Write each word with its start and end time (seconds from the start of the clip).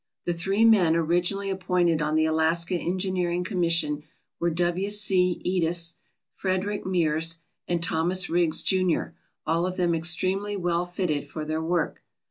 The 0.25 0.33
three 0.33 0.65
men 0.65 0.95
originally 0.95 1.51
appointed 1.51 2.01
on 2.01 2.15
the 2.15 2.25
Alaska 2.25 2.73
En 2.73 2.97
gineering 2.97 3.45
Commission 3.45 4.01
were 4.39 4.49
W. 4.49 4.89
C. 4.89 5.39
Edes, 5.45 5.97
Frederick 6.33 6.87
Mears, 6.87 7.37
arid 7.69 7.83
Thomas 7.83 8.27
Riggs, 8.27 8.63
Jr., 8.63 9.09
all 9.45 9.67
of 9.67 9.77
them 9.77 9.93
extremely 9.93 10.57
well 10.57 10.87
fitted 10.87 11.29
for 11.29 11.45
their 11.45 11.61
work. 11.61 12.01